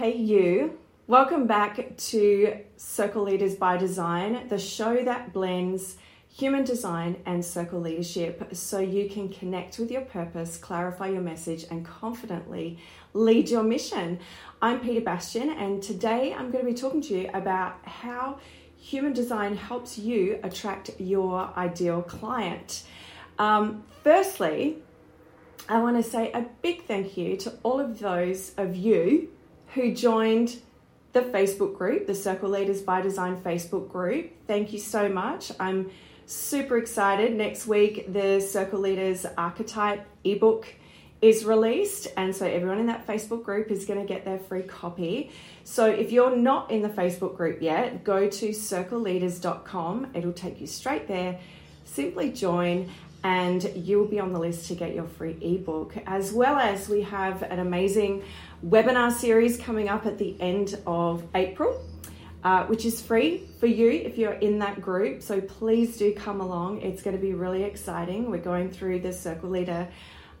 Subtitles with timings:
[0.00, 0.78] Hey, you.
[1.06, 5.98] Welcome back to Circle Leaders by Design, the show that blends
[6.34, 11.66] human design and circle leadership so you can connect with your purpose, clarify your message,
[11.70, 12.78] and confidently
[13.12, 14.20] lead your mission.
[14.62, 18.38] I'm Peter Bastian, and today I'm going to be talking to you about how
[18.78, 22.84] human design helps you attract your ideal client.
[23.38, 24.78] Um, firstly,
[25.68, 29.28] I want to say a big thank you to all of those of you
[29.74, 30.56] who joined
[31.12, 34.30] the Facebook group, the Circle Leaders by Design Facebook group.
[34.46, 35.52] Thank you so much.
[35.58, 35.90] I'm
[36.26, 37.34] super excited.
[37.34, 40.66] Next week, the Circle Leaders Archetype ebook
[41.20, 44.62] is released, and so everyone in that Facebook group is going to get their free
[44.62, 45.30] copy.
[45.64, 50.12] So if you're not in the Facebook group yet, go to circleleaders.com.
[50.14, 51.38] It'll take you straight there.
[51.84, 52.88] Simply join
[53.22, 55.94] and you'll be on the list to get your free ebook.
[56.06, 58.22] As well as we have an amazing
[58.64, 61.84] webinar series coming up at the end of April.
[62.42, 65.20] Uh, which is free for you if you're in that group.
[65.20, 66.80] So please do come along.
[66.80, 68.30] It's going to be really exciting.
[68.30, 69.86] We're going through the Circle Leader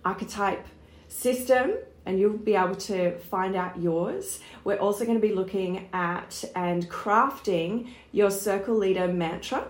[0.02, 0.66] archetype
[1.08, 1.72] system
[2.06, 4.40] and you'll be able to find out yours.
[4.64, 9.68] We're also going to be looking at and crafting your Circle Leader mantra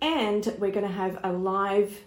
[0.00, 1.98] and we're going to have a live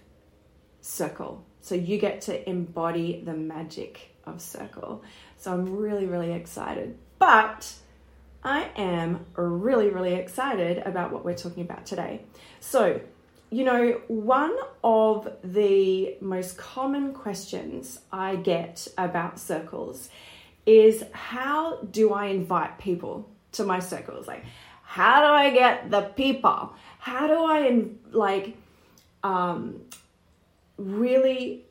[0.82, 1.46] circle.
[1.62, 5.04] So you get to embody the magic of circle.
[5.38, 6.98] So I'm really, really excited.
[7.20, 7.72] But
[8.44, 12.26] I am really, really excited about what we're talking about today.
[12.60, 13.00] So,
[13.52, 20.10] you know, one of the most common questions I get about circles
[20.66, 24.28] is how do I invite people to my circles?
[24.28, 24.46] Like,
[24.98, 26.74] how do I get the people?
[27.02, 28.56] how do I like
[29.24, 29.82] um,
[30.78, 31.66] really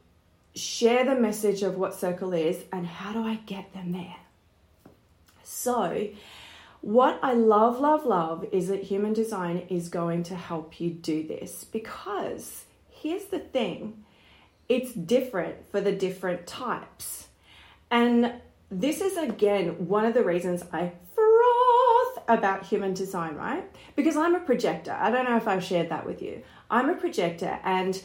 [0.57, 4.17] share the message of what circle is and how do I get them there?
[5.45, 6.09] So,
[6.81, 11.23] what I love, love, love is that human design is going to help you do
[11.23, 14.03] this because here's the thing
[14.69, 17.29] it's different for the different types.
[17.89, 18.35] And
[18.69, 20.93] this is again one of the reasons I
[22.31, 23.65] about human design, right?
[23.97, 24.93] Because I'm a projector.
[24.93, 26.43] I don't know if I've shared that with you.
[26.71, 28.01] I'm a projector, and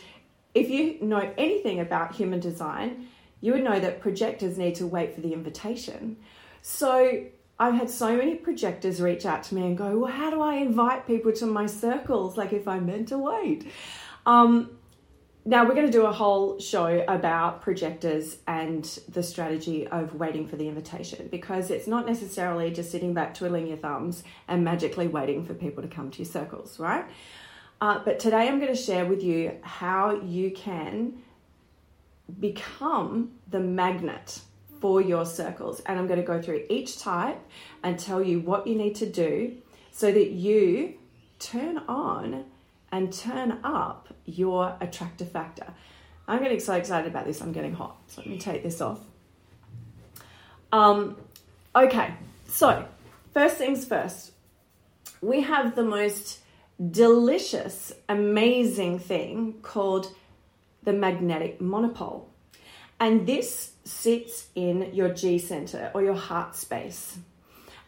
[0.53, 3.07] if you know anything about human design,
[3.41, 6.17] you would know that projectors need to wait for the invitation.
[6.61, 7.25] So
[7.59, 10.55] I've had so many projectors reach out to me and go, Well, how do I
[10.55, 12.37] invite people to my circles?
[12.37, 13.71] Like if I'm meant to wait.
[14.25, 14.74] Um,
[15.47, 20.47] now, we're going to do a whole show about projectors and the strategy of waiting
[20.47, 25.07] for the invitation because it's not necessarily just sitting back twiddling your thumbs and magically
[25.07, 27.05] waiting for people to come to your circles, right?
[27.79, 31.21] Uh, but today I'm going to share with you how you can
[32.39, 34.39] become the magnet
[34.81, 35.79] for your circles.
[35.81, 37.39] And I'm going to go through each type
[37.83, 39.57] and tell you what you need to do
[39.91, 40.95] so that you
[41.37, 42.45] turn on
[42.95, 45.73] and turn up your attractor factor.
[46.29, 47.97] I'm getting so excited about this, I'm getting hot.
[48.07, 49.01] So let me take this off.
[50.71, 51.17] Um,
[51.75, 52.13] okay,
[52.47, 52.87] so
[53.33, 54.31] first things first,
[55.21, 56.39] we have the most
[56.89, 60.07] delicious, amazing thing called
[60.83, 62.29] the magnetic monopole.
[62.97, 67.17] And this sits in your G center or your heart space.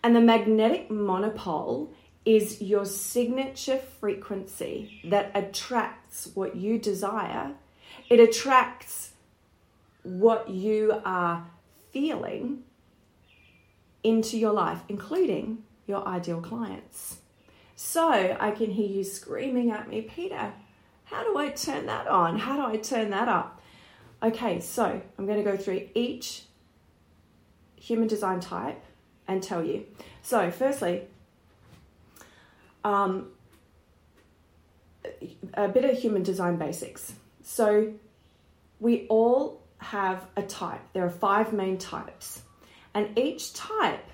[0.04, 1.94] And the magnetic monopole
[2.28, 7.54] is your signature frequency that attracts what you desire.
[8.10, 9.12] It attracts
[10.04, 11.48] what you are
[11.94, 12.64] feeling
[14.04, 17.20] into your life, including your ideal clients.
[17.78, 20.52] So I can hear you screaming at me, Peter,
[21.06, 22.40] how do I turn that on?
[22.40, 23.62] How do I turn that up?
[24.22, 26.44] Okay, so I'm going to go through each
[27.78, 28.84] human design type
[29.30, 29.86] and tell you.
[30.22, 31.04] So, firstly,
[32.88, 33.28] um,
[35.54, 37.14] a bit of human design basics.
[37.44, 37.94] So
[38.80, 40.82] we all have a type.
[40.94, 42.42] There are five main types,
[42.94, 44.08] and each type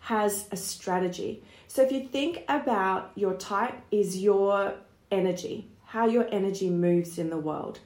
[0.00, 1.42] has a strategy.
[1.66, 4.74] So if you think about your type is your
[5.10, 7.80] energy, how your energy moves in the world.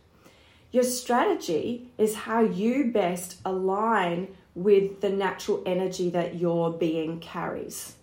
[0.70, 7.94] Your strategy is how you best align with the natural energy that your being carries.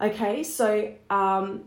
[0.00, 1.64] Okay, so um,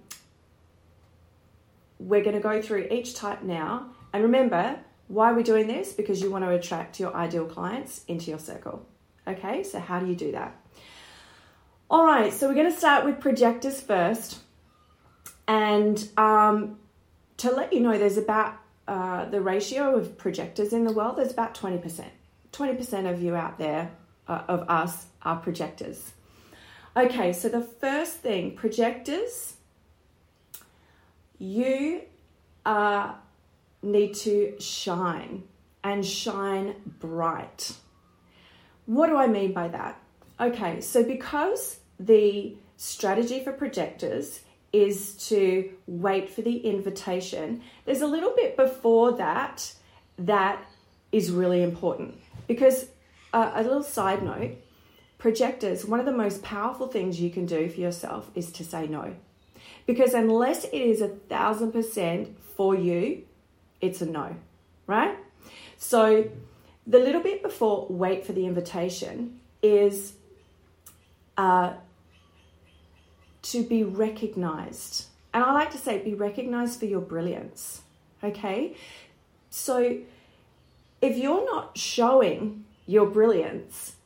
[1.99, 3.87] we're going to go through each type now.
[4.13, 5.91] And remember, why are we doing this?
[5.93, 8.85] Because you want to attract your ideal clients into your circle.
[9.27, 10.55] Okay, so how do you do that?
[11.89, 14.39] All right, so we're going to start with projectors first.
[15.47, 16.79] And um,
[17.37, 18.55] to let you know, there's about
[18.87, 22.05] uh, the ratio of projectors in the world, there's about 20%.
[22.53, 23.91] 20% of you out there
[24.27, 26.13] uh, of us are projectors.
[26.95, 29.53] Okay, so the first thing, projectors,
[31.39, 32.01] you
[32.65, 33.13] uh,
[33.81, 35.43] need to shine
[35.85, 37.73] and shine bright.
[38.87, 40.01] What do I mean by that?
[40.37, 44.41] Okay, so because the strategy for projectors
[44.73, 49.73] is to wait for the invitation, there's a little bit before that
[50.17, 50.65] that
[51.13, 52.19] is really important.
[52.47, 52.87] Because
[53.31, 54.57] uh, a little side note
[55.21, 58.87] projectors, one of the most powerful things you can do for yourself is to say
[58.87, 59.15] no.
[59.85, 63.23] Because unless it is a thousand percent for you,
[63.81, 64.35] it's a no,
[64.87, 65.15] right?
[65.77, 66.27] So
[66.87, 70.13] the little bit before wait for the invitation is
[71.37, 71.73] uh,
[73.43, 75.05] to be recognized.
[75.35, 77.81] And I like to say, be recognized for your brilliance.
[78.23, 78.75] Okay?
[79.51, 79.99] So
[80.99, 83.97] if you're not showing your brilliance,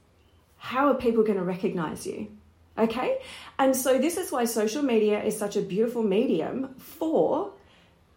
[0.65, 2.27] how are people going to recognize you?
[2.75, 3.19] Okay?
[3.59, 7.51] And so this is why social media is such a beautiful medium for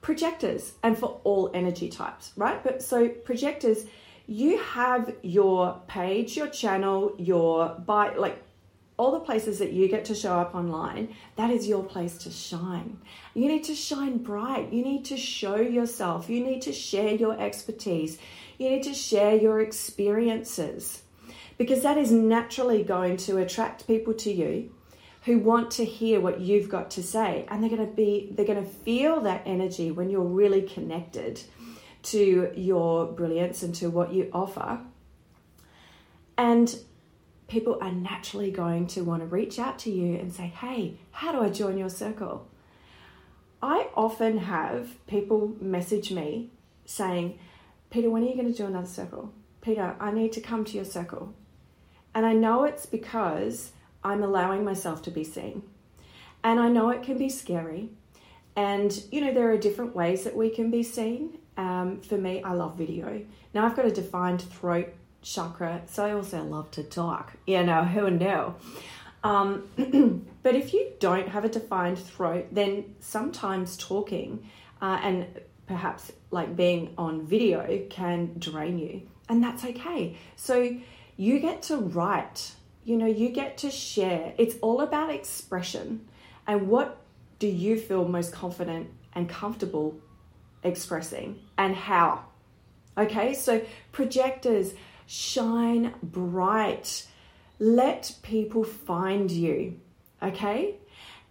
[0.00, 2.64] projectors and for all energy types, right?
[2.64, 3.84] But so projectors,
[4.26, 8.42] you have your page, your channel, your buy like
[8.96, 12.30] all the places that you get to show up online, that is your place to
[12.30, 12.98] shine.
[13.34, 14.72] You need to shine bright.
[14.72, 16.30] You need to show yourself.
[16.30, 18.18] You need to share your expertise.
[18.56, 21.02] You need to share your experiences
[21.58, 24.72] because that is naturally going to attract people to you
[25.24, 28.46] who want to hear what you've got to say and they're going to be they're
[28.46, 31.40] going to feel that energy when you're really connected
[32.02, 34.80] to your brilliance and to what you offer
[36.38, 36.78] and
[37.48, 41.32] people are naturally going to want to reach out to you and say, Hey, how
[41.32, 42.48] do I join your circle?
[43.60, 46.50] I often have people message me
[46.84, 47.38] saying,
[47.90, 49.32] Peter, when are you going to do another circle?
[49.60, 51.34] Peter, I need to come to your circle.
[52.18, 53.70] And I know it's because
[54.02, 55.62] I'm allowing myself to be seen.
[56.42, 57.90] And I know it can be scary.
[58.56, 61.38] And, you know, there are different ways that we can be seen.
[61.56, 63.24] Um, for me, I love video.
[63.54, 64.92] Now, I've got a defined throat
[65.22, 65.82] chakra.
[65.86, 68.52] So I also love to talk, you know, who knew?
[69.22, 74.44] Um, but if you don't have a defined throat, then sometimes talking
[74.82, 75.24] uh, and
[75.68, 80.16] perhaps like being on video can drain you, and that's okay.
[80.34, 80.78] So
[81.18, 82.52] you get to write,
[82.84, 84.32] you know, you get to share.
[84.38, 86.08] It's all about expression
[86.46, 86.96] and what
[87.40, 89.98] do you feel most confident and comfortable
[90.62, 92.24] expressing and how.
[92.96, 93.60] Okay, so
[93.92, 94.72] projectors
[95.06, 97.06] shine bright.
[97.58, 99.80] Let people find you,
[100.22, 100.76] okay?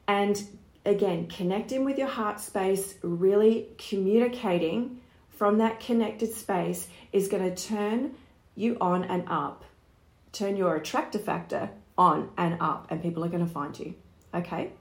[0.08, 0.42] And
[0.86, 5.00] again, connecting with your heart space, really communicating
[5.30, 8.16] from that connected space is going to turn
[8.56, 9.64] you on and up,
[10.38, 13.96] turn your attractor factor on and up, and people are going to find you,
[14.34, 14.72] okay?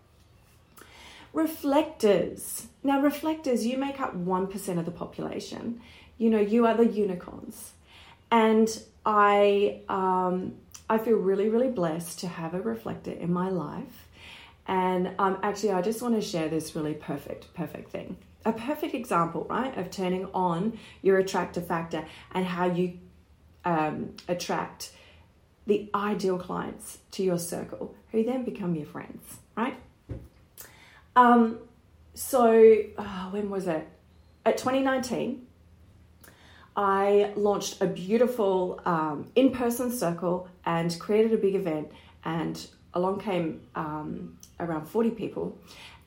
[1.32, 2.66] Reflectors.
[2.82, 5.80] Now, reflectors, you make up 1% of the population.
[6.18, 7.72] You know, you are the unicorns.
[8.30, 8.68] And
[9.04, 10.54] I, um,
[10.88, 14.08] I feel really, really blessed to have a reflector in my life.
[14.68, 18.16] And um, actually, I just want to share this really perfect, perfect thing.
[18.44, 22.98] A perfect example, right, of turning on your attractor factor and how you
[23.64, 24.92] um, attract
[25.66, 29.76] the ideal clients to your circle who then become your friends, right?
[31.14, 31.58] Um,
[32.14, 33.86] so, oh, when was it?
[34.44, 35.46] At 2019,
[36.76, 41.90] I launched a beautiful um, in person circle and created a big event.
[42.24, 45.58] And along came um, around 40 people.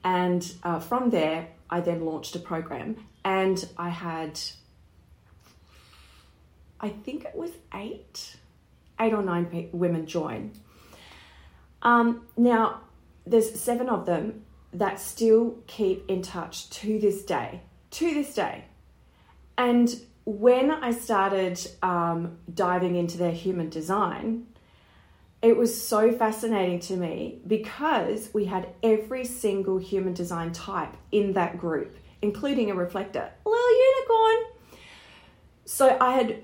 [0.04, 2.98] And uh, from there, I then launched a program.
[3.26, 4.40] And I had,
[6.80, 8.38] I think it was eight,
[9.00, 10.52] eight or nine women join.
[11.82, 12.82] Um, now,
[13.26, 17.62] there's seven of them that still keep in touch to this day.
[17.92, 18.66] To this day.
[19.58, 19.94] And
[20.26, 24.48] when I started um, diving into their human design,
[25.42, 31.34] it was so fascinating to me because we had every single human design type in
[31.34, 34.38] that group, including a reflector, a little unicorn.
[35.66, 36.44] So I had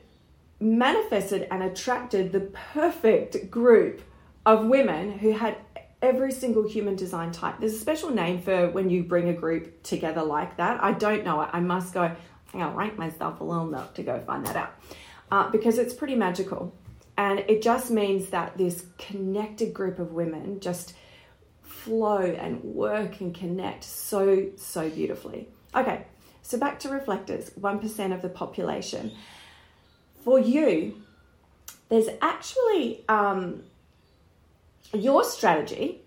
[0.59, 4.01] manifested and attracted the perfect group
[4.45, 5.57] of women who had
[6.01, 7.55] every single human design type.
[7.59, 10.83] There's a special name for when you bring a group together like that.
[10.83, 11.49] I don't know it.
[11.51, 12.15] I must go,
[12.53, 14.73] I'll rank myself a little note to go find that out
[15.31, 16.73] uh, because it's pretty magical.
[17.17, 20.93] And it just means that this connected group of women just
[21.61, 25.47] flow and work and connect so, so beautifully.
[25.73, 26.05] Okay,
[26.41, 29.11] so back to reflectors 1% of the population.
[30.25, 31.01] For you,
[31.87, 33.61] there's actually um,
[34.91, 36.01] your strategy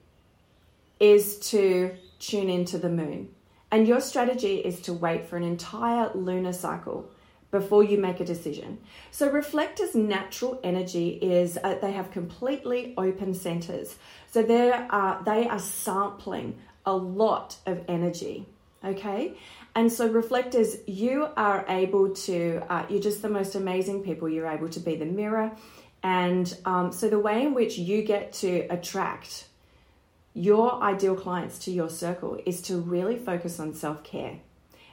[0.99, 3.29] is to tune into the moon,
[3.71, 7.09] and your strategy is to wait for an entire lunar cycle
[7.53, 8.79] before you make a decision.
[9.13, 13.95] So reflectors' natural energy is uh, they have completely open centers.
[14.33, 18.47] So they are they are sampling a lot of energy.
[18.85, 19.37] Okay,
[19.79, 22.61] and so reflectors, you are able to.
[22.69, 24.29] Uh, you're just the most amazing people.
[24.29, 25.53] You're able to be the mirror,
[26.03, 29.47] and um, so the way in which you get to attract
[30.35, 34.41] your ideal clients to your circle is to really focus on self care.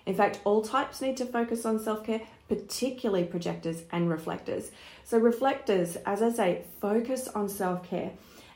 [0.06, 4.70] In fact, all types need to focus on self care, particularly projectors and reflectors.
[5.04, 8.12] So, reflectors, as I say, focus on self care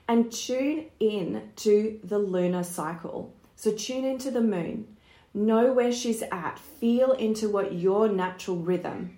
[0.08, 3.34] and tune in to the lunar cycle.
[3.56, 4.96] So, tune into the moon,
[5.40, 9.18] know where she's at, feel into what your natural rhythm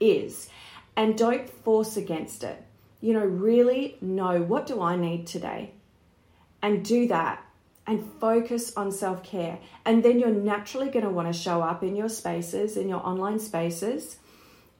[0.00, 0.48] is,
[0.96, 2.62] and don't force against it.
[3.00, 5.72] You know, really know what do I need today?
[6.62, 7.44] And do that
[7.86, 9.58] and focus on self care.
[9.84, 13.06] And then you're naturally going to want to show up in your spaces, in your
[13.06, 14.16] online spaces,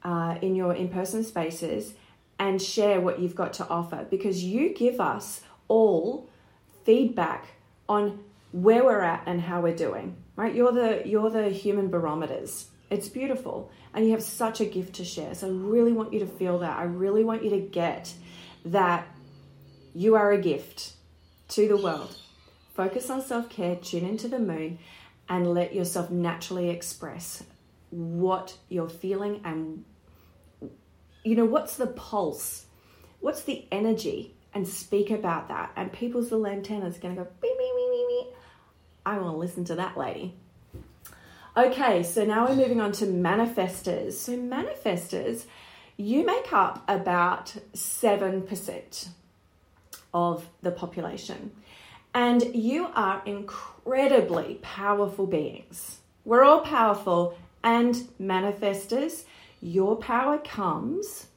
[0.02, 1.94] uh, in your in person spaces,
[2.38, 6.28] and share what you've got to offer because you give us all
[6.84, 7.46] feedback
[7.88, 8.18] on
[8.52, 13.08] where we're at and how we're doing right you're the you're the human barometers it's
[13.08, 16.26] beautiful and you have such a gift to share so i really want you to
[16.26, 18.12] feel that i really want you to get
[18.64, 19.06] that
[19.94, 20.94] you are a gift
[21.48, 22.16] to the world
[22.78, 24.78] Focus on self care, tune into the moon,
[25.28, 27.42] and let yourself naturally express
[27.90, 29.84] what you're feeling and,
[31.24, 32.66] you know, what's the pulse?
[33.18, 34.36] What's the energy?
[34.54, 35.72] And speak about that.
[35.74, 37.77] And people's little is going to go, beep, beep.
[39.08, 40.34] I want to listen to that lady.
[41.56, 44.12] Okay, so now we're moving on to manifestors.
[44.12, 45.46] So, manifestors,
[45.96, 49.08] you make up about 7%
[50.12, 51.52] of the population.
[52.12, 56.00] And you are incredibly powerful beings.
[56.26, 59.24] We're all powerful and manifestors.
[59.62, 61.28] Your power comes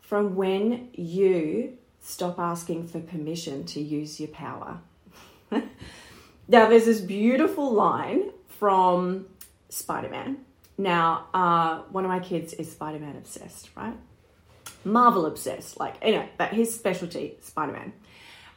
[0.00, 4.80] from when you stop asking for permission to use your power.
[6.50, 9.26] now, there's this beautiful line from
[9.68, 10.38] Spider Man.
[10.76, 13.96] Now, uh, one of my kids is Spider Man obsessed, right?
[14.82, 17.92] Marvel obsessed, like, you know, but his specialty, Spider Man.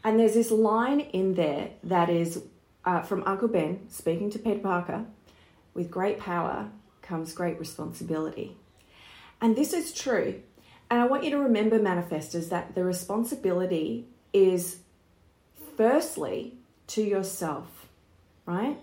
[0.04, 2.44] And there's this line in there that is
[2.84, 5.06] uh, from Uncle Ben speaking to Peter Parker
[5.76, 6.72] with great power
[7.04, 8.58] comes great responsibility.
[9.40, 10.42] And this is true.
[10.90, 14.80] And I want you to remember, manifestors, that the responsibility is
[15.78, 16.56] firstly
[16.88, 17.83] to yourself,
[18.46, 18.78] right?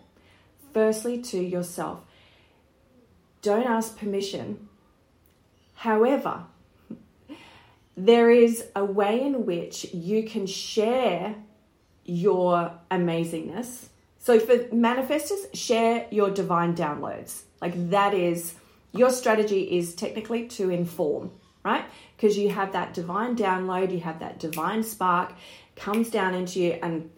[0.73, 2.01] Firstly to yourself.
[3.43, 4.69] Don't ask permission.
[5.75, 6.45] However,
[7.97, 11.37] there is a way in which you can share
[12.05, 13.87] your amazingness.
[14.19, 17.43] So for manifestors, share your divine downloads.
[17.61, 18.55] Like that is
[18.93, 21.31] your strategy is technically to inform,
[21.65, 21.85] right?
[22.17, 25.33] Because you have that divine download, you have that divine spark
[25.77, 27.11] comes down into you and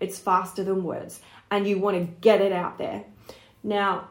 [0.00, 3.04] it's faster than words and you want to get it out there.
[3.62, 4.08] Now,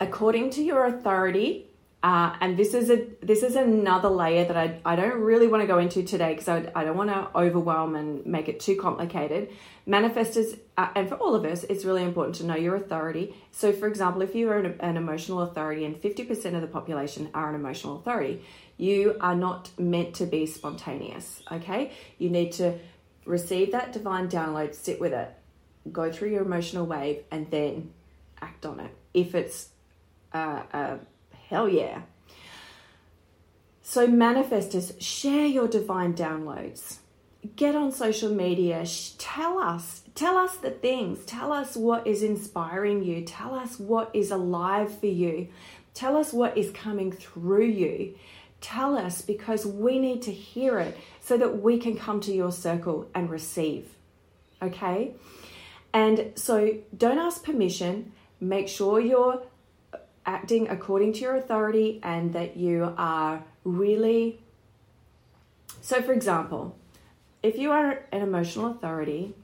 [0.00, 1.68] according to your authority,
[2.00, 5.62] uh, and this is a this is another layer that I, I don't really want
[5.62, 8.76] to go into today because I, I don't want to overwhelm and make it too
[8.76, 9.48] complicated.
[9.86, 13.34] Manifestors, uh, and for all of us, it's really important to know your authority.
[13.50, 17.30] So, for example, if you are an, an emotional authority and 50% of the population
[17.34, 18.44] are an emotional authority,
[18.76, 21.90] you are not meant to be spontaneous, okay?
[22.18, 22.78] You need to
[23.24, 25.34] receive that divine download, sit with it,
[25.90, 27.92] go through your emotional wave, and then
[28.40, 28.94] act on it.
[29.14, 29.68] If it's
[30.32, 30.98] uh, a
[31.48, 32.02] Hell yeah.
[33.82, 36.98] So, manifestors, share your divine downloads.
[37.56, 38.84] Get on social media.
[39.16, 40.02] Tell us.
[40.14, 41.24] Tell us the things.
[41.24, 43.24] Tell us what is inspiring you.
[43.24, 45.48] Tell us what is alive for you.
[45.94, 48.14] Tell us what is coming through you.
[48.60, 52.52] Tell us because we need to hear it so that we can come to your
[52.52, 53.88] circle and receive.
[54.60, 55.12] Okay?
[55.92, 58.12] And so don't ask permission.
[58.40, 59.42] Make sure you're
[60.26, 64.40] acting according to your authority and that you are really.
[65.80, 66.76] So, for example,
[67.42, 69.34] if you are an emotional authority,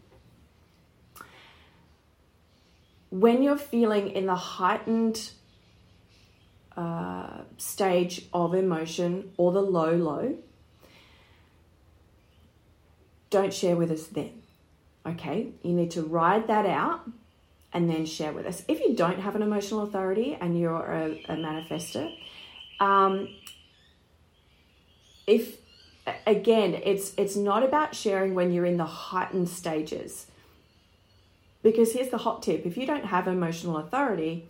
[3.11, 5.31] when you're feeling in the heightened
[6.77, 10.37] uh, stage of emotion or the low, low,
[13.31, 14.44] don't share with us then.
[15.07, 17.09] Okay, you need to ride that out
[17.73, 18.63] and then share with us.
[18.69, 22.15] If you don't have an emotional authority and you're a, a manifester,
[22.81, 23.29] um,
[25.27, 25.59] if
[26.27, 30.27] again, it's it's not about sharing when you're in the heightened stages.
[31.63, 34.49] Because here's the hot tip: if you don't have emotional authority,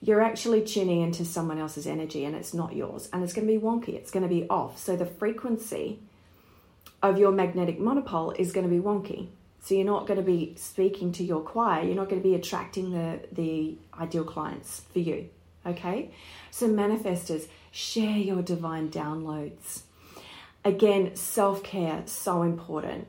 [0.00, 3.52] you're actually tuning into someone else's energy and it's not yours, and it's going to
[3.52, 3.94] be wonky.
[3.94, 4.78] It's going to be off.
[4.78, 5.98] So the frequency
[7.02, 9.28] of your magnetic monopole is going to be wonky.
[9.62, 11.84] So you're not going to be speaking to your choir.
[11.84, 15.28] You're not going to be attracting the the ideal clients for you.
[15.66, 16.10] Okay?
[16.50, 19.82] So manifestors, share your divine downloads.
[20.64, 23.06] Again, self-care so important.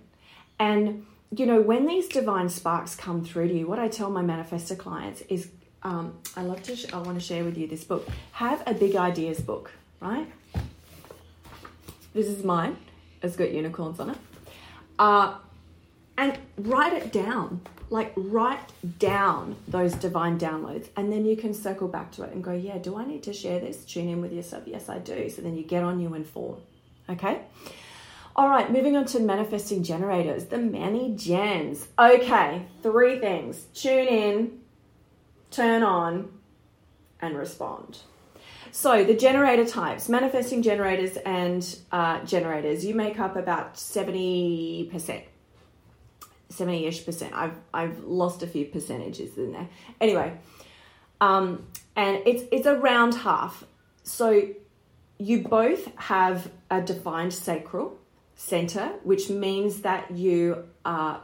[0.59, 4.21] And you know, when these divine sparks come through to you, what I tell my
[4.21, 5.49] manifestor clients is
[5.83, 8.07] um, I love to, sh- I want to share with you this book.
[8.33, 10.27] Have a big ideas book, right?
[12.13, 12.77] This is mine.
[13.23, 14.17] It's got unicorns on it.
[14.99, 15.35] Uh,
[16.21, 17.61] and write it down.
[17.89, 22.41] Like, write down those divine downloads, and then you can circle back to it and
[22.41, 23.83] go, Yeah, do I need to share this?
[23.83, 24.63] Tune in with yourself.
[24.65, 25.29] Yes, I do.
[25.29, 26.61] So then you get on, you inform.
[27.09, 27.41] Okay?
[28.33, 31.87] All right, moving on to manifesting generators, the manigens.
[31.99, 34.59] Okay, three things tune in,
[35.49, 36.31] turn on,
[37.19, 37.97] and respond.
[38.73, 45.23] So, the generator types, manifesting generators and uh, generators, you make up about 70%.
[46.51, 47.33] 70 ish percent.
[47.33, 49.69] I've, I've lost a few percentages in there.
[49.99, 50.37] Anyway,
[51.19, 53.63] um, and it's, it's around half.
[54.03, 54.49] So,
[55.17, 57.99] you both have a defined sacral
[58.35, 61.19] center, which means that you uh,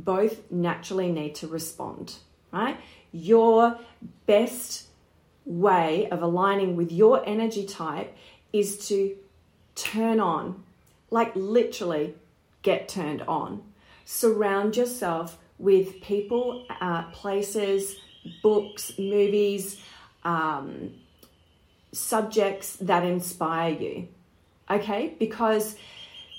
[0.00, 2.16] both naturally need to respond,
[2.50, 2.76] right?
[3.12, 3.78] Your
[4.26, 4.88] best
[5.44, 8.16] way of aligning with your energy type
[8.52, 9.16] is to
[9.76, 10.64] turn on,
[11.10, 12.14] like literally
[12.62, 13.62] get turned on.
[14.06, 17.96] Surround yourself with people, uh, places,
[18.40, 19.80] books, movies,
[20.22, 20.92] um,
[21.92, 24.08] subjects that inspire you.
[24.70, 25.14] Okay?
[25.18, 25.76] Because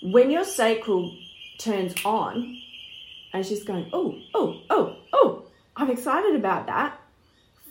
[0.01, 1.13] when your sacral
[1.57, 2.57] turns on
[3.33, 5.45] and she's going, oh, oh, oh, oh,
[5.75, 6.97] I'm excited about that,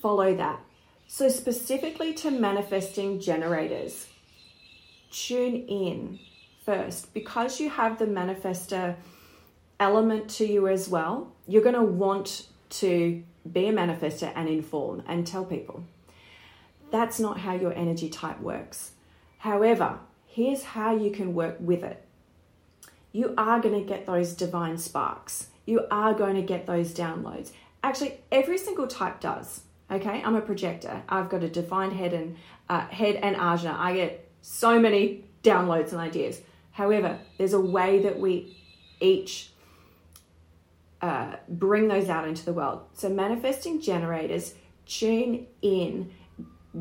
[0.03, 0.61] follow that.
[1.09, 4.09] So, specifically to manifesting generators,
[5.11, 6.19] tune in
[6.65, 8.97] first because you have the manifester
[9.79, 11.33] element to you as well.
[11.47, 15.85] You're going to want to be a manifester and inform and tell people.
[16.91, 18.93] That's not how your energy type works.
[19.39, 22.03] However, here's how you can work with it.
[23.13, 25.49] You are going to get those divine sparks.
[25.65, 27.53] You are going to get those downloads.
[27.83, 29.63] Actually, every single type does.
[29.91, 31.03] Okay, I'm a projector.
[31.09, 32.37] I've got a defined head and
[32.69, 33.77] uh, head and ajna.
[33.79, 36.41] I get so many downloads and ideas.
[36.73, 38.57] However, there's a way that we
[39.01, 39.51] each
[41.07, 42.83] uh, bring those out into the world.
[42.95, 44.55] So, manifesting generators,
[44.87, 46.13] tune in,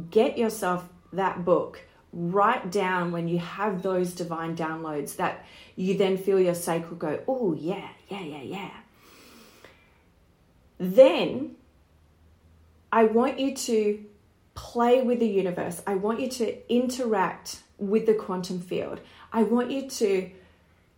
[0.10, 1.82] get yourself that book.
[2.12, 7.20] Write down when you have those divine downloads that you then feel your sacral go,
[7.28, 8.72] oh, yeah, yeah, yeah, yeah.
[10.78, 11.56] Then
[12.92, 14.06] I want you to
[14.54, 15.82] play with the universe.
[15.86, 19.02] I want you to interact with the quantum field.
[19.34, 20.32] I want you to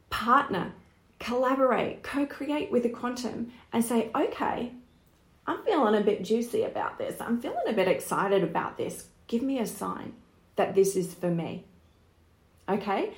[0.10, 0.74] partner,
[1.20, 4.74] collaborate, co create with the quantum and say, okay,
[5.46, 7.20] I'm feeling a bit juicy about this.
[7.22, 9.06] I'm feeling a bit excited about this.
[9.28, 10.14] Give me a sign
[10.58, 11.66] that this is for me.
[12.68, 13.14] Okay?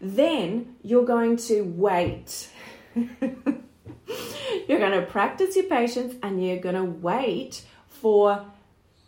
[0.00, 2.48] Then you're going to wait.
[2.94, 8.44] you're going to practice your patience and you're going to wait for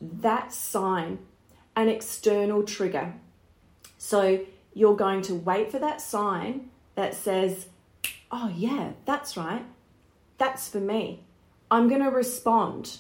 [0.01, 1.19] that sign,
[1.77, 3.15] an external trigger.
[3.99, 4.41] So
[4.75, 7.67] you're going to wait for that sign that says,
[8.33, 9.65] Oh, yeah, that's right.
[10.39, 11.23] That's for me.
[11.71, 12.99] I'm going to respond.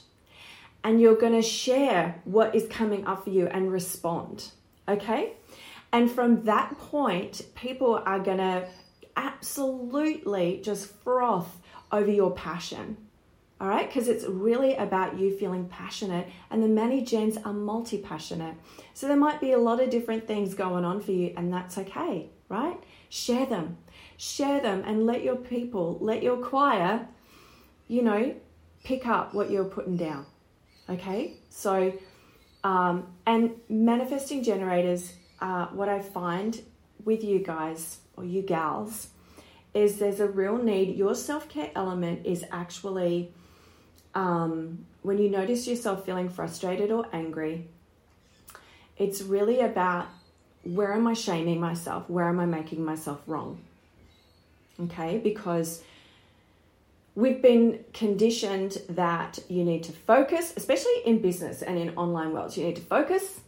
[0.84, 4.50] And you're going to share what is coming up for you and respond.
[4.86, 5.32] Okay?
[5.90, 8.68] And from that point, people are going to
[9.16, 12.96] absolutely just froth over your passion
[13.62, 13.86] all right?
[13.86, 18.56] Because it's really about you feeling passionate, and the manigens are multi passionate.
[18.92, 21.78] So there might be a lot of different things going on for you, and that's
[21.78, 22.76] okay, right?
[23.08, 23.78] Share them,
[24.16, 27.06] share them, and let your people, let your choir,
[27.88, 28.34] you know,
[28.84, 30.26] pick up what you're putting down,
[30.88, 31.34] okay?
[31.50, 31.92] So,
[32.64, 36.60] um, and manifesting generators, uh, what I find
[37.04, 39.08] with you guys or you gals
[39.74, 40.96] is there's a real need.
[40.96, 43.32] Your self care element is actually
[44.14, 47.66] um, when you notice yourself feeling frustrated or angry,
[48.96, 50.06] it's really about
[50.62, 52.08] where am I shaming myself?
[52.08, 53.60] Where am I making myself wrong?
[54.80, 55.82] Okay, because
[57.14, 62.56] we've been conditioned that you need to focus, especially in business and in online worlds.
[62.56, 63.40] You need to focus,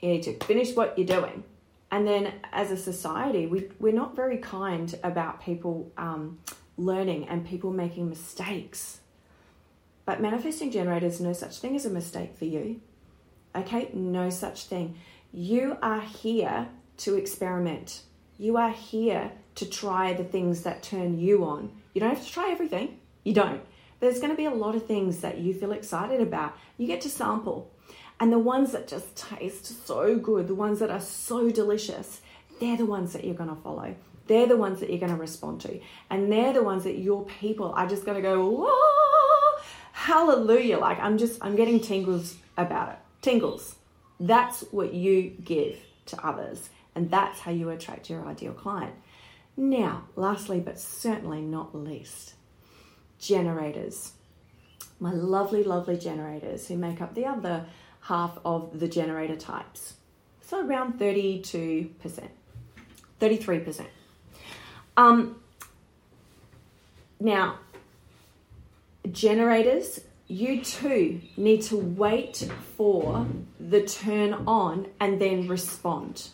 [0.00, 1.42] you need to finish what you're doing.
[1.90, 6.38] And then as a society, we, we're not very kind about people um,
[6.76, 9.00] learning and people making mistakes.
[10.04, 12.80] But manifesting generators, no such thing as a mistake for you.
[13.54, 14.96] Okay, no such thing.
[15.32, 18.02] You are here to experiment.
[18.38, 21.72] You are here to try the things that turn you on.
[21.92, 22.96] You don't have to try everything.
[23.24, 23.60] You don't.
[23.98, 26.56] There's going to be a lot of things that you feel excited about.
[26.76, 27.68] You get to sample.
[28.20, 32.20] And the ones that just taste so good, the ones that are so delicious,
[32.60, 33.96] they're the ones that you're going to follow.
[34.28, 35.80] They're the ones that you're going to respond to.
[36.08, 40.78] And they're the ones that your people are just going to go, whoa, hallelujah.
[40.78, 42.98] Like I'm just, I'm getting tingles about it.
[43.22, 43.74] Tingles.
[44.20, 46.70] That's what you give to others.
[46.94, 48.94] And that's how you attract your ideal client.
[49.58, 52.34] Now, lastly, but certainly not least,
[53.18, 54.12] generators.
[55.00, 57.66] My lovely, lovely generators who make up the other
[58.02, 59.94] half of the generator types.
[60.42, 61.90] So around 32%,
[63.20, 63.86] 33%.
[64.96, 65.40] Um,
[67.18, 67.58] now,
[69.10, 73.26] generators, you too need to wait for
[73.58, 76.28] the turn on and then respond.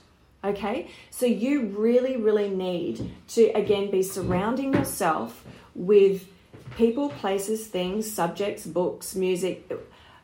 [0.44, 5.42] Okay, so you really, really need to again be surrounding yourself
[5.74, 6.28] with
[6.76, 9.72] people, places, things, subjects, books, music,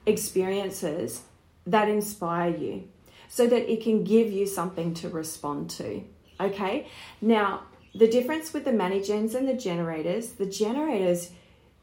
[0.04, 1.22] experiences
[1.66, 2.88] that inspire you
[3.28, 6.02] so that it can give you something to respond to.
[6.38, 6.86] Okay,
[7.22, 7.62] now
[7.94, 11.30] the difference with the manigens and the generators the generators,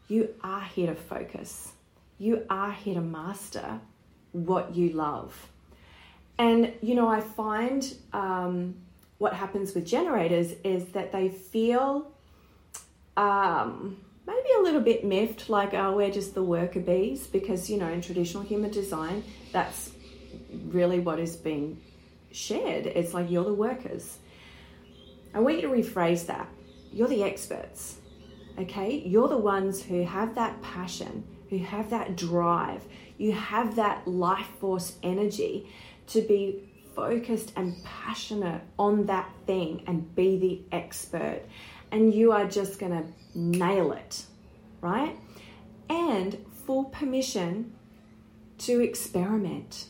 [0.07, 1.71] you are here to focus,
[2.19, 3.79] you are here to master
[4.31, 5.49] what you love.
[6.39, 8.75] And you know, I find um,
[9.17, 12.11] what happens with generators is that they feel
[13.15, 13.97] um,
[14.27, 17.87] maybe a little bit miffed, like, oh, we're just the worker bees, because, you know,
[17.87, 19.91] in traditional human design, that's
[20.67, 21.81] really what is being
[22.31, 22.85] shared.
[22.85, 24.17] It's like you're the workers.
[25.33, 26.47] I want you to rephrase that.
[26.91, 27.97] You're the experts,
[28.59, 29.01] okay?
[29.05, 32.83] You're the ones who have that passion, who have that drive,
[33.17, 35.71] you have that life force energy
[36.07, 36.63] to be
[36.95, 41.41] focused and passionate on that thing and be the expert.
[41.91, 44.25] And you are just going to nail it,
[44.81, 45.15] right?
[45.89, 47.73] And full permission
[48.59, 49.85] to experiment.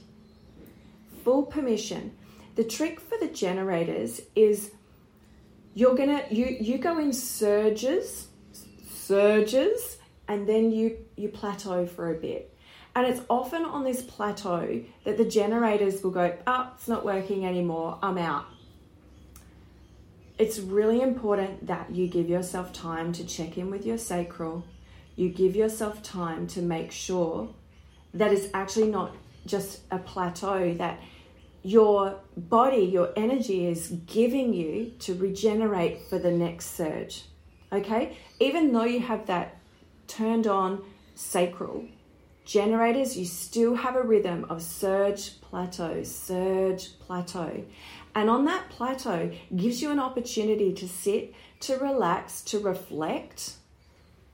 [1.24, 2.16] Full permission.
[2.56, 4.72] The trick for the generators is
[5.74, 8.30] you're gonna you you go in surges,
[8.90, 12.57] surges, and then you you plateau for a bit.
[12.98, 17.46] And it's often on this plateau that the generators will go, oh, it's not working
[17.46, 18.46] anymore, I'm out
[20.38, 24.64] it's really important that you give yourself time to check in with your sacral.
[25.16, 27.50] You give yourself time to make sure
[28.14, 31.00] that it's actually not just a plateau, that
[31.64, 37.24] your body, your energy is giving you to regenerate for the next surge.
[37.72, 38.16] Okay?
[38.40, 39.58] Even though you have that
[40.08, 40.84] turned on
[41.16, 41.86] sacral,
[42.48, 47.64] generators, you still have a rhythm of surge, plateau, surge, plateau.
[48.16, 53.56] And on that plateau gives you an opportunity to sit, to relax, to reflect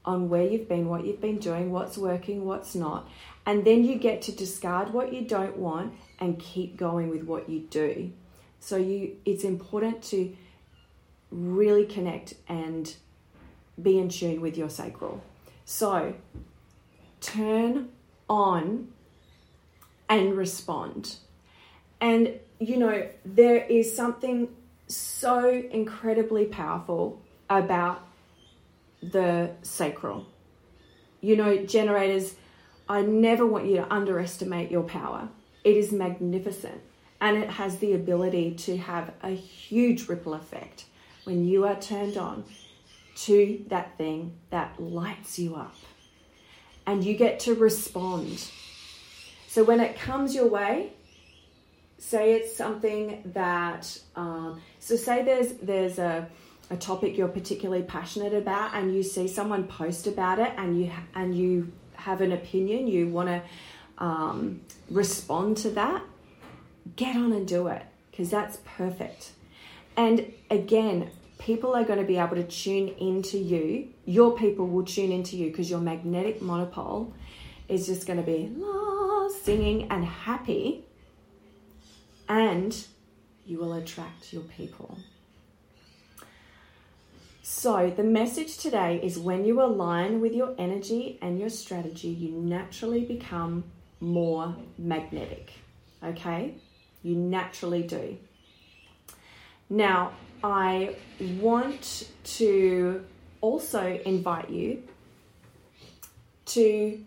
[0.05, 3.09] on where you've been, what you've been doing, what's working, what's not.
[3.47, 7.49] And then you get to discard what you don't want and keep going with what
[7.49, 8.11] you do.
[8.59, 10.35] So you it's important to
[11.31, 12.95] really connect and
[13.81, 15.21] be in tune with your sacral.
[15.65, 16.13] So
[17.19, 17.89] turn
[18.33, 18.87] on
[20.09, 21.15] and respond.
[22.01, 24.49] And you know, there is something
[24.87, 28.01] so incredibly powerful about
[29.01, 30.25] the sacral.
[31.21, 32.35] You know, generators,
[32.89, 35.29] I never want you to underestimate your power.
[35.63, 36.81] It is magnificent
[37.21, 40.85] and it has the ability to have a huge ripple effect
[41.23, 42.43] when you are turned on
[43.15, 45.75] to that thing that lights you up
[46.85, 48.49] and you get to respond.
[49.47, 50.91] So when it comes your way,
[51.97, 56.27] say it's something that um, so say there's there's a
[56.69, 60.91] a topic you're particularly passionate about and you see someone post about it and you
[61.15, 63.41] and you have an opinion you want to
[64.03, 66.03] um, respond to that
[66.95, 69.31] get on and do it because that's perfect
[69.95, 71.09] and again
[71.45, 75.35] people are going to be able to tune into you your people will tune into
[75.35, 77.13] you because your magnetic monopole
[77.67, 80.85] is just going to be la, singing and happy
[82.29, 82.85] and
[83.45, 84.97] you will attract your people.
[87.41, 92.31] So, the message today is when you align with your energy and your strategy, you
[92.31, 93.65] naturally become
[93.99, 95.51] more magnetic.
[96.01, 96.55] Okay?
[97.01, 98.17] You naturally do.
[99.69, 100.95] Now, I
[101.39, 103.05] want to
[103.39, 104.83] also invite you
[106.47, 107.03] to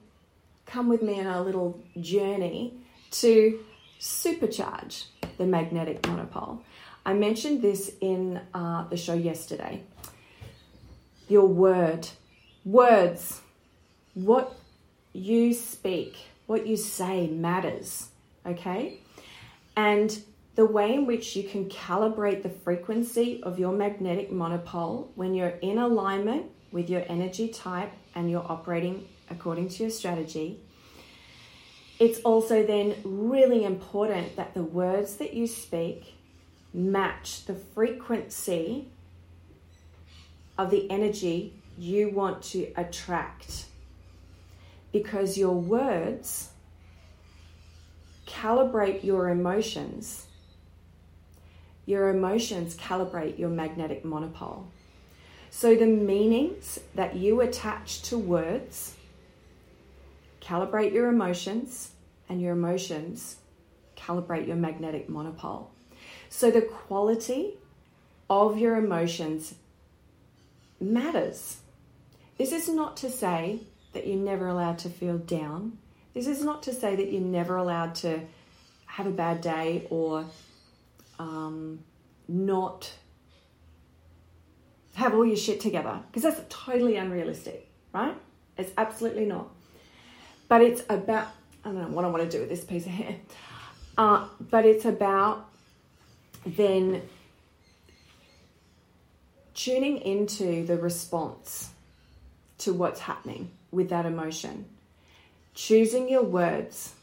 [0.64, 2.75] come with me on a little journey
[3.11, 3.61] to
[4.01, 5.05] supercharge
[5.37, 6.62] the magnetic monopole.
[7.05, 9.83] I mentioned this in uh, the show yesterday.
[11.29, 12.09] Your word,
[12.64, 13.42] words,
[14.14, 14.59] what
[15.12, 18.09] you speak, what you say matters,
[18.46, 18.99] okay?
[19.77, 20.18] And
[20.57, 25.59] the way in which you can calibrate the frequency of your magnetic monopole when you're
[25.61, 30.59] in alignment with your energy type and you're operating according to your strategy.
[31.99, 36.14] It's also then really important that the words that you speak
[36.73, 38.88] match the frequency
[40.57, 43.66] of the energy you want to attract.
[44.90, 46.49] Because your words
[48.27, 50.26] calibrate your emotions
[51.87, 54.66] your emotions calibrate your magnetic monopole.
[55.51, 58.94] So the meanings that you attach to words
[60.40, 61.90] calibrate your emotions,
[62.29, 63.37] and your emotions
[63.96, 65.70] calibrate your magnetic monopole.
[66.29, 67.55] So the quality
[68.29, 69.55] of your emotions
[70.81, 71.59] matters.
[72.38, 73.61] This is not to say
[73.92, 75.79] that you're never allowed to feel down.
[76.14, 78.20] This is not to say that you're never allowed to
[78.87, 80.27] have a bad day or
[81.19, 81.81] um,
[82.29, 82.91] not
[84.95, 88.17] have all your shit together because that's totally unrealistic, right?
[88.57, 89.49] It's absolutely not.
[90.49, 91.29] But it's about,
[91.65, 93.17] I don't know what I want to do with this piece of hair,
[93.99, 95.49] uh, but it's about
[96.47, 97.03] then
[99.55, 101.71] tuning into the response
[102.59, 104.65] to what's happening with that emotion,
[105.55, 106.95] choosing your words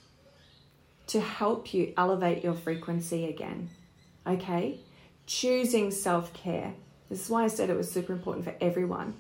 [1.08, 3.70] to help you elevate your frequency again
[4.26, 4.80] okay?
[5.26, 6.74] Choosing self care.
[7.10, 9.16] This is why I said it was super important for everyone.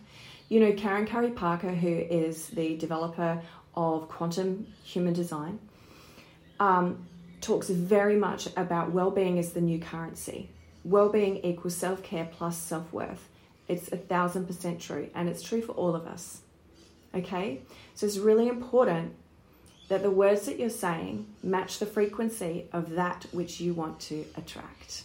[0.49, 3.41] You know, Karen Curry Parker, who is the developer
[3.75, 5.59] of quantum human design,
[6.59, 7.07] um,
[7.41, 10.49] talks very much about well being as the new currency.
[10.83, 13.29] Well being equals self care plus self worth.
[13.67, 16.41] It's a thousand percent true, and it's true for all of us.
[17.15, 17.61] Okay?
[17.95, 19.15] So it's really important
[19.87, 24.25] that the words that you're saying match the frequency of that which you want to
[24.37, 25.03] attract.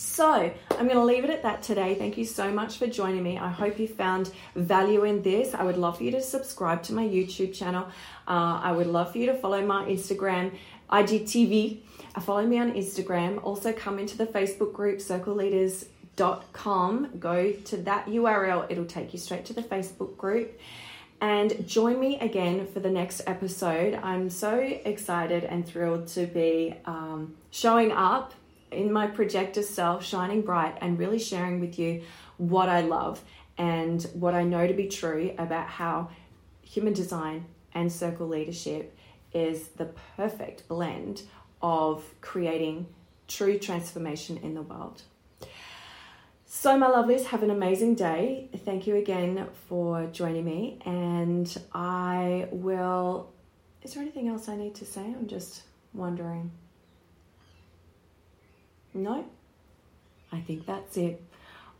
[0.00, 1.96] So, I'm going to leave it at that today.
[1.96, 3.36] Thank you so much for joining me.
[3.36, 5.54] I hope you found value in this.
[5.54, 7.88] I would love for you to subscribe to my YouTube channel.
[8.28, 10.52] Uh, I would love for you to follow my Instagram,
[10.88, 11.80] IGTV.
[12.14, 13.42] Uh, follow me on Instagram.
[13.42, 17.18] Also, come into the Facebook group, circleleaders.com.
[17.18, 20.60] Go to that URL, it'll take you straight to the Facebook group
[21.20, 23.94] and join me again for the next episode.
[23.94, 28.34] I'm so excited and thrilled to be um, showing up
[28.70, 32.02] in my projector self, shining bright, and really sharing with you
[32.36, 33.22] what I love
[33.56, 36.10] and what I know to be true about how
[36.62, 38.96] human design and circle leadership
[39.32, 41.22] is the perfect blend
[41.60, 42.86] of creating
[43.26, 45.02] true transformation in the world.
[46.50, 48.48] So, my lovelies, have an amazing day.
[48.64, 50.78] Thank you again for joining me.
[50.86, 53.30] And I will.
[53.82, 55.02] Is there anything else I need to say?
[55.02, 56.50] I'm just wondering.
[58.94, 59.26] No?
[60.32, 61.22] I think that's it.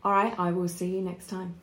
[0.03, 1.55] All right, I will see you next time.